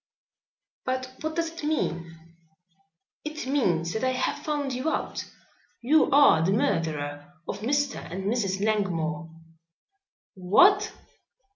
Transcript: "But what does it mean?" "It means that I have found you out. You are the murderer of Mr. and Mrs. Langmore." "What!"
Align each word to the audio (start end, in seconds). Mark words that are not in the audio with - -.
"But 0.83 1.13
what 1.21 1.35
does 1.35 1.51
it 1.51 1.63
mean?" 1.63 2.15
"It 3.23 3.45
means 3.45 3.93
that 3.93 4.03
I 4.03 4.13
have 4.13 4.43
found 4.43 4.73
you 4.73 4.89
out. 4.89 5.23
You 5.83 6.09
are 6.09 6.43
the 6.43 6.53
murderer 6.53 7.35
of 7.47 7.59
Mr. 7.59 7.97
and 8.11 8.23
Mrs. 8.23 8.65
Langmore." 8.65 9.29
"What!" 10.33 10.91